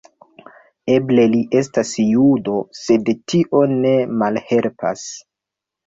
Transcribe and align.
Eble 0.93 1.25
li 1.33 1.41
estas 1.59 1.93
judo, 2.05 2.57
sed 2.83 3.15
tio 3.35 3.65
ne 3.79 3.97
malhelpas. 4.25 5.11